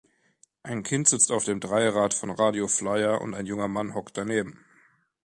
Ein 0.63 0.81
Kind 0.81 1.07
sitzt 1.07 1.31
auf 1.31 1.47
einem 1.47 1.59
Dreirad 1.59 2.15
von 2.15 2.31
Radio 2.31 2.67
Flyre 2.67 3.19
und 3.19 3.35
ein 3.35 3.45
junger 3.45 3.67
Mann 3.67 3.93
hockt 3.93 4.17
daneben. 4.17 4.65